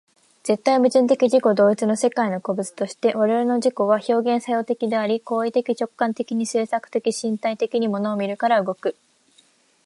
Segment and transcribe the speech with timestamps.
[0.41, 8.95] 絶対矛盾的自己同一の世界の個物として、我々の自己は表現作用的であり、行為的直観的に制作的身体的に物を見るから働く。